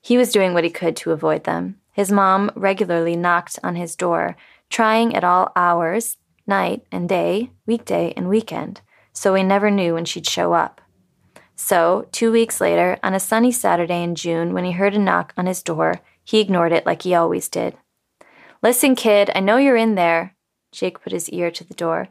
[0.00, 1.80] He was doing what he could to avoid them.
[1.92, 4.36] His mom regularly knocked on his door,
[4.70, 8.80] trying at all hours, night and day, weekday and weekend,
[9.12, 10.80] so he never knew when she'd show up.
[11.56, 15.32] So, two weeks later, on a sunny Saturday in June, when he heard a knock
[15.36, 17.76] on his door, he ignored it like he always did.
[18.62, 20.34] Listen, kid, I know you're in there.
[20.72, 22.08] Jake put his ear to the door.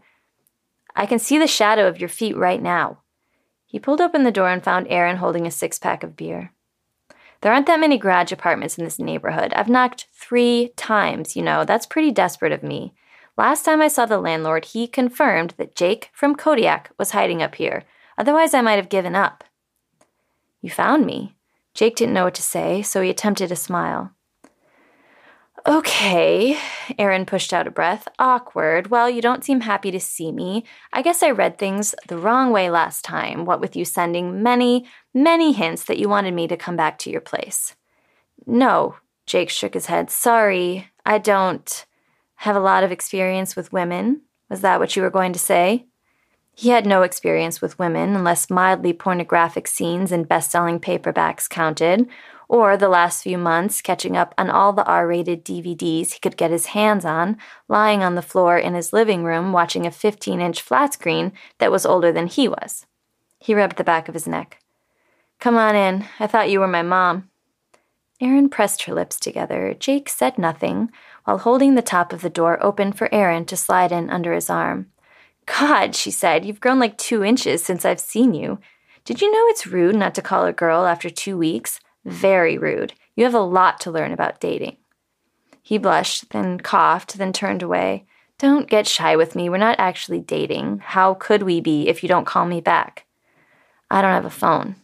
[0.95, 2.99] I can see the shadow of your feet right now.
[3.65, 6.51] He pulled open the door and found Aaron holding a six pack of beer.
[7.41, 9.51] There aren't that many garage apartments in this neighborhood.
[9.53, 11.65] I've knocked three times, you know.
[11.65, 12.93] That's pretty desperate of me.
[13.35, 17.55] Last time I saw the landlord, he confirmed that Jake from Kodiak was hiding up
[17.55, 17.83] here,
[18.17, 19.43] Otherwise, I might have given up.
[20.61, 21.35] You found me.
[21.73, 24.11] Jake didn't know what to say, so he attempted a smile.
[25.65, 26.57] Okay,
[26.99, 28.09] Aaron pushed out a breath.
[28.19, 28.87] Awkward.
[28.87, 30.65] Well, you don't seem happy to see me.
[30.91, 34.85] I guess I read things the wrong way last time, what with you sending many,
[35.13, 37.75] many hints that you wanted me to come back to your place.
[38.45, 40.11] No, Jake shook his head.
[40.11, 41.85] Sorry, I don't
[42.35, 44.21] have a lot of experience with women.
[44.49, 45.85] Was that what you were going to say?
[46.55, 52.07] He had no experience with women unless mildly pornographic scenes in best selling paperbacks counted,
[52.47, 56.37] or the last few months catching up on all the R rated DVDs he could
[56.37, 57.37] get his hands on,
[57.67, 61.71] lying on the floor in his living room watching a 15 inch flat screen that
[61.71, 62.85] was older than he was.
[63.39, 64.59] He rubbed the back of his neck.
[65.39, 66.05] Come on in.
[66.19, 67.29] I thought you were my mom.
[68.21, 69.75] Aaron pressed her lips together.
[69.77, 70.91] Jake said nothing,
[71.25, 74.49] while holding the top of the door open for Aaron to slide in under his
[74.49, 74.92] arm.
[75.45, 78.59] God, she said, you've grown like two inches since I've seen you.
[79.05, 81.79] Did you know it's rude not to call a girl after two weeks?
[82.05, 82.93] Very rude.
[83.15, 84.77] You have a lot to learn about dating.
[85.61, 88.05] He blushed, then coughed, then turned away.
[88.37, 89.49] Don't get shy with me.
[89.49, 90.79] We're not actually dating.
[90.79, 93.05] How could we be if you don't call me back?
[93.89, 94.75] I don't have a phone.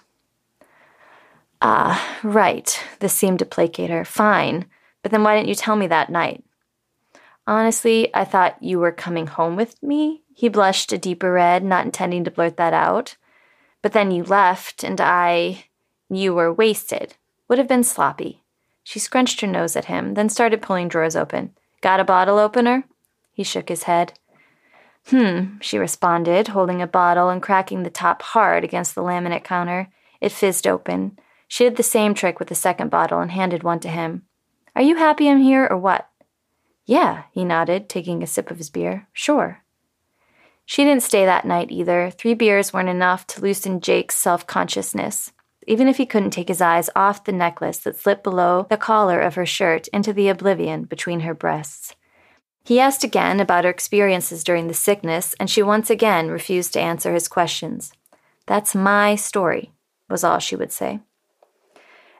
[1.61, 2.81] Ah, right.
[2.99, 4.05] This seemed to placate her.
[4.05, 4.65] Fine.
[5.01, 6.43] But then why didn't you tell me that night?
[7.47, 10.23] Honestly, I thought you were coming home with me.
[10.39, 13.17] He blushed a deeper red, not intending to blurt that out.
[13.81, 15.65] But then you left, and I.
[16.09, 17.17] You were wasted.
[17.49, 18.45] Would have been sloppy.
[18.81, 21.57] She scrunched her nose at him, then started pulling drawers open.
[21.81, 22.85] Got a bottle opener?
[23.33, 24.13] He shook his head.
[25.07, 29.89] Hmm, she responded, holding a bottle and cracking the top hard against the laminate counter.
[30.21, 31.19] It fizzed open.
[31.49, 34.23] She did the same trick with the second bottle and handed one to him.
[34.73, 36.07] Are you happy I'm here, or what?
[36.85, 39.09] Yeah, he nodded, taking a sip of his beer.
[39.11, 39.65] Sure.
[40.71, 42.11] She didn't stay that night either.
[42.11, 45.31] Three beers weren't enough to loosen Jake's self consciousness.
[45.65, 49.19] even if he couldn't take his eyes off the necklace that slipped below the collar
[49.19, 51.95] of her shirt into the oblivion between her breasts.
[52.63, 56.79] He asked again about her experiences during the sickness, and she once again refused to
[56.79, 57.91] answer his questions.
[58.45, 59.71] That's my story,
[60.07, 60.99] was all she would say.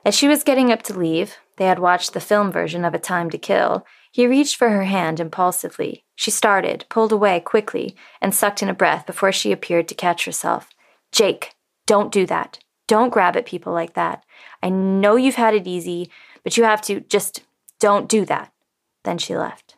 [0.04, 2.98] As she was getting up to leave, they had watched the film version of A
[2.98, 6.04] Time to Kill, he reached for her hand impulsively.
[6.20, 10.26] She started, pulled away quickly, and sucked in a breath before she appeared to catch
[10.26, 10.68] herself.
[11.12, 11.54] Jake,
[11.86, 12.58] don't do that.
[12.86, 14.22] Don't grab at people like that.
[14.62, 16.10] I know you've had it easy,
[16.44, 17.44] but you have to just
[17.78, 18.52] don't do that.
[19.02, 19.76] Then she left.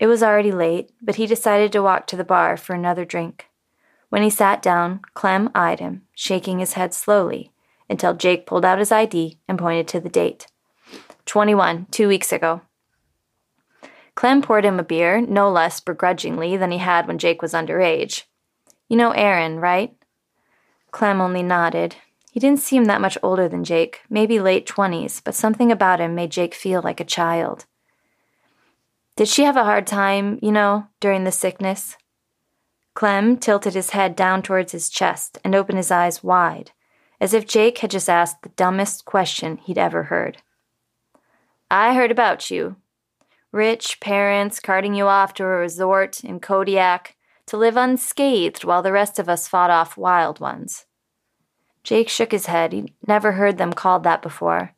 [0.00, 3.46] It was already late, but he decided to walk to the bar for another drink.
[4.08, 7.52] When he sat down, Clem eyed him, shaking his head slowly,
[7.88, 10.48] until Jake pulled out his ID and pointed to the date.
[11.26, 12.62] 21, two weeks ago.
[14.14, 18.24] Clem poured him a beer, no less begrudgingly than he had when Jake was underage.
[18.88, 19.94] You know Aaron, right?
[20.90, 21.96] Clem only nodded.
[22.30, 26.14] He didn't seem that much older than Jake, maybe late twenties, but something about him
[26.14, 27.66] made Jake feel like a child.
[29.16, 31.96] Did she have a hard time, you know, during the sickness?
[32.94, 36.72] Clem tilted his head down towards his chest and opened his eyes wide,
[37.20, 40.38] as if Jake had just asked the dumbest question he'd ever heard.
[41.70, 42.76] I heard about you.
[43.52, 48.92] Rich parents carting you off to a resort in Kodiak to live unscathed while the
[48.92, 50.86] rest of us fought off wild ones.
[51.84, 52.72] Jake shook his head.
[52.72, 54.74] He'd never heard them called that before.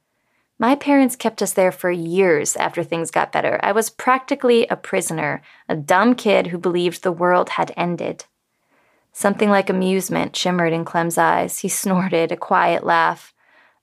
[0.59, 3.61] My parents kept us there for years after things got better.
[3.62, 8.25] I was practically a prisoner, a dumb kid who believed the world had ended.
[9.12, 11.61] Something like amusement shimmered in Clem's eyes.
[11.61, 13.33] He snorted, a quiet laugh.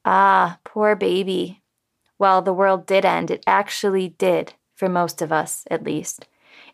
[0.03, 1.61] Ah, poor baby.
[2.17, 3.31] Well, the world did end.
[3.31, 6.27] It actually did, for most of us, at least.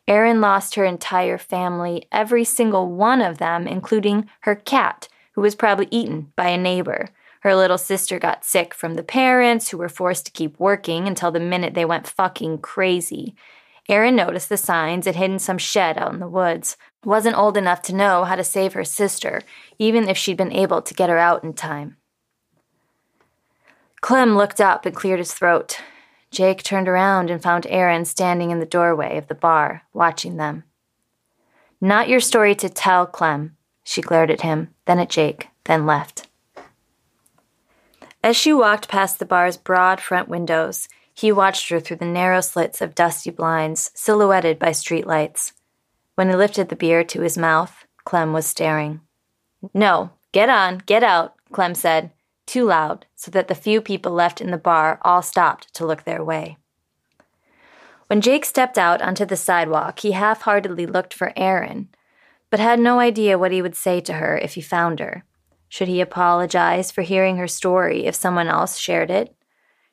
[0.08, 5.56] Erin lost her entire family, every single one of them, including her cat, who was
[5.56, 7.10] probably eaten by a neighbor.
[7.42, 11.32] Her little sister got sick from the parents, who were forced to keep working until
[11.32, 13.36] the minute they went fucking crazy.
[13.90, 16.78] Erin noticed the signs had hidden some shed out in the woods.
[17.04, 19.42] Wasn't old enough to know how to save her sister,
[19.78, 21.98] even if she'd been able to get her out in time.
[24.00, 25.82] Clem looked up and cleared his throat.
[26.32, 30.64] Jake turned around and found Erin standing in the doorway of the bar, watching them.
[31.80, 33.56] Not your story to tell, Clem.
[33.84, 36.28] She glared at him, then at Jake, then left.
[38.24, 42.42] As she walked past the bar's broad front windows, he watched her through the narrow
[42.42, 45.54] slits of dusty blinds silhouetted by streetlights.
[46.16, 49.02] When he lifted the beer to his mouth, Clem was staring.
[49.74, 52.12] No, get on, get out, Clem said,
[52.48, 56.04] too loud so that the few people left in the bar all stopped to look
[56.04, 56.58] their way.
[58.08, 61.90] When Jake stepped out onto the sidewalk, he half heartedly looked for Erin,
[62.50, 65.26] but had no idea what he would say to her if he found her.
[65.70, 69.36] Should he apologize for hearing her story if someone else shared it?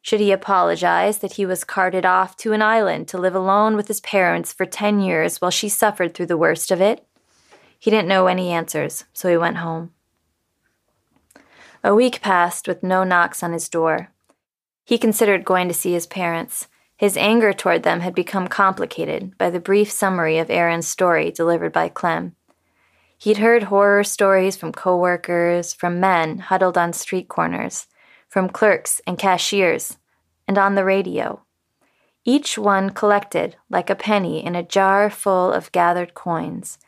[0.00, 3.88] Should he apologize that he was carted off to an island to live alone with
[3.88, 7.04] his parents for 10 years while she suffered through the worst of it?
[7.78, 9.92] He didn't know any answers, so he went home.
[11.86, 14.08] A week passed with no knocks on his door.
[14.86, 16.66] He considered going to see his parents.
[16.96, 21.74] His anger toward them had become complicated by the brief summary of Aaron's story delivered
[21.74, 22.36] by Clem.
[23.18, 27.86] He'd heard horror stories from coworkers, from men huddled on street corners,
[28.30, 29.98] from clerks and cashiers,
[30.48, 31.42] and on the radio.
[32.24, 36.78] Each one collected like a penny in a jar full of gathered coins.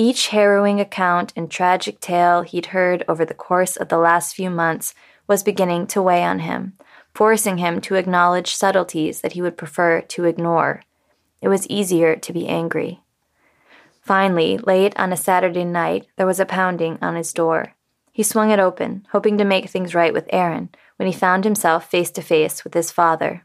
[0.00, 4.48] Each harrowing account and tragic tale he'd heard over the course of the last few
[4.48, 4.94] months
[5.26, 6.72] was beginning to weigh on him,
[7.14, 10.82] forcing him to acknowledge subtleties that he would prefer to ignore.
[11.42, 13.02] It was easier to be angry.
[14.00, 17.74] Finally, late on a Saturday night, there was a pounding on his door.
[18.10, 21.90] He swung it open, hoping to make things right with Aaron, when he found himself
[21.90, 23.44] face to face with his father.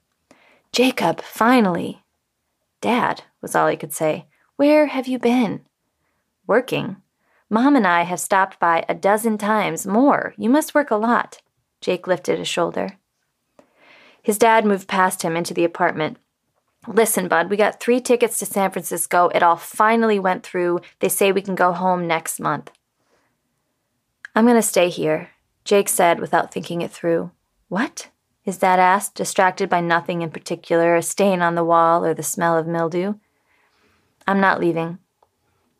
[0.72, 2.06] Jacob, finally!
[2.80, 4.28] Dad, was all he could say.
[4.56, 5.66] Where have you been?
[6.48, 6.98] Working.
[7.50, 10.34] Mom and I have stopped by a dozen times more.
[10.38, 11.41] You must work a lot.
[11.82, 12.98] Jake lifted a shoulder.
[14.22, 16.18] His dad moved past him into the apartment,
[16.88, 19.30] Listen, bud, we got three tickets to San Francisco.
[19.30, 20.82] It all finally went through.
[21.00, 22.72] They say we can go home next month.
[24.36, 25.32] I'm going to stay here,
[25.64, 27.32] Jake said without thinking it through.
[27.70, 28.10] What?
[28.43, 32.22] His dad asked, distracted by nothing in particular, a stain on the wall or the
[32.22, 33.16] smell of mildew.
[34.28, 35.00] I'm not leaving.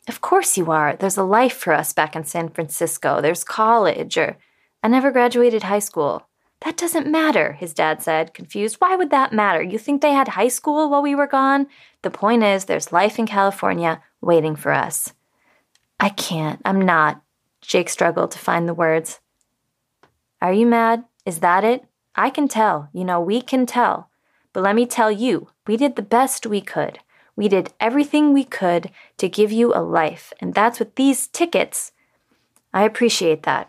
[0.08, 0.96] Of course you are.
[0.96, 3.20] There's a life for us back in San Francisco.
[3.20, 4.36] There's college, or
[4.82, 6.28] I never graduated high school.
[6.60, 8.76] That doesn't matter, his dad said, confused.
[8.78, 9.62] Why would that matter?
[9.62, 11.66] You think they had high school while we were gone?
[12.02, 15.12] The point is, there's life in California waiting for us.
[16.00, 16.62] I can't.
[16.64, 17.22] I'm not.
[17.60, 19.20] Jake struggled to find the words.
[20.40, 21.04] Are you mad?
[21.24, 21.84] Is that it?
[22.14, 22.88] I can tell.
[22.92, 24.08] You know, we can tell.
[24.52, 27.00] But let me tell you, we did the best we could.
[27.36, 31.92] We did everything we could to give you a life, and that's what these tickets.
[32.72, 33.68] I appreciate that.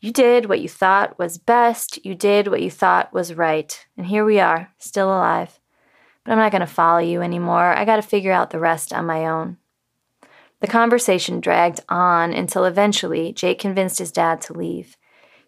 [0.00, 4.06] You did what you thought was best, you did what you thought was right, and
[4.06, 5.58] here we are, still alive.
[6.24, 7.74] But I'm not going to follow you anymore.
[7.74, 9.56] I got to figure out the rest on my own.
[10.60, 14.96] The conversation dragged on until eventually Jake convinced his dad to leave.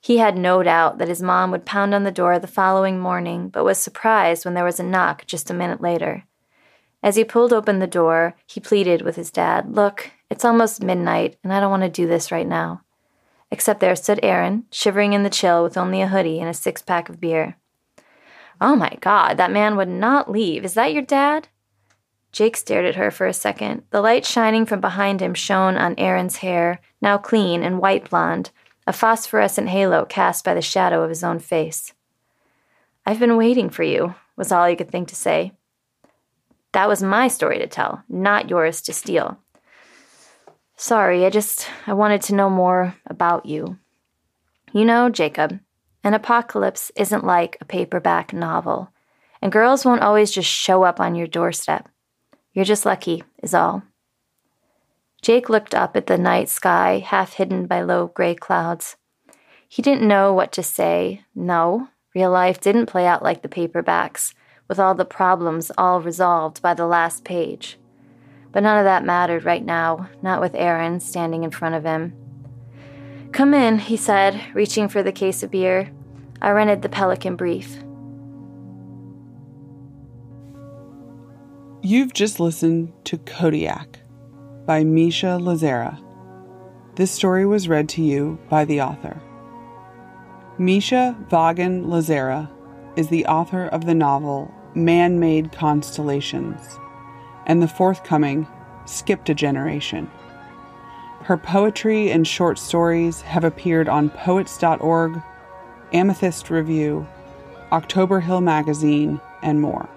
[0.00, 3.48] He had no doubt that his mom would pound on the door the following morning,
[3.48, 6.24] but was surprised when there was a knock just a minute later.
[7.02, 11.36] As he pulled open the door, he pleaded with his dad Look, it's almost midnight,
[11.44, 12.82] and I don't want to do this right now.
[13.50, 16.82] Except there stood Aaron, shivering in the chill with only a hoodie and a six
[16.82, 17.56] pack of beer.
[18.60, 20.64] Oh my god, that man would not leave.
[20.64, 21.48] Is that your dad?
[22.32, 23.82] Jake stared at her for a second.
[23.90, 28.50] The light shining from behind him shone on Aaron's hair, now clean and white blonde,
[28.86, 31.92] a phosphorescent halo cast by the shadow of his own face.
[33.04, 35.52] I've been waiting for you, was all he could think to say.
[36.76, 39.38] That was my story to tell, not yours to steal.
[40.76, 43.78] Sorry, I just I wanted to know more about you.
[44.74, 45.58] You know, Jacob,
[46.04, 48.90] an apocalypse isn't like a paperback novel,
[49.40, 51.88] and girls won't always just show up on your doorstep.
[52.52, 53.82] You're just lucky, is all.
[55.22, 58.96] Jake looked up at the night sky, half hidden by low gray clouds.
[59.66, 61.22] He didn't know what to say.
[61.34, 64.34] No, real life didn't play out like the paperbacks,
[64.68, 67.78] with all the problems all resolved by the last page.
[68.52, 72.14] But none of that mattered right now, not with Aaron standing in front of him.
[73.32, 75.90] Come in, he said, reaching for the case of beer.
[76.40, 77.82] I rented the Pelican Brief.
[81.82, 84.00] You've just listened to Kodiak
[84.64, 86.02] by Misha Lazzara.
[86.96, 89.20] This story was read to you by the author.
[90.58, 92.50] Misha Vaughan Lazzara
[92.96, 96.78] is the author of the novel Man Made Constellations
[97.46, 98.46] and the forthcoming
[98.84, 100.10] Skipped a Generation.
[101.22, 105.20] Her poetry and short stories have appeared on Poets.org,
[105.92, 107.06] Amethyst Review,
[107.72, 109.88] October Hill Magazine, and more.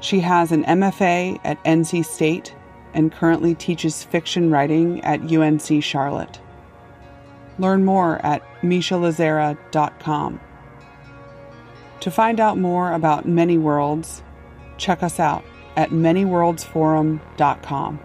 [0.00, 2.54] She has an MFA at NC State
[2.92, 6.40] and currently teaches fiction writing at UNC Charlotte.
[7.58, 10.40] Learn more at mishalazzara.com.
[12.02, 14.24] To find out more about Many Worlds,
[14.76, 15.44] check us out
[15.76, 18.00] at manyworldsforum.com.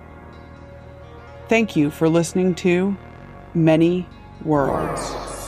[1.49, 2.95] Thank you for listening to
[3.55, 4.07] Many
[4.45, 5.46] Worlds.